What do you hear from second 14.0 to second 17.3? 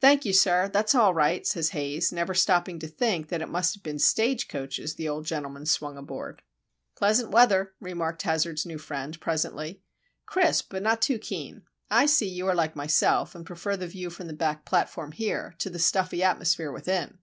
from the back platform here, to the stuffy atmosphere within.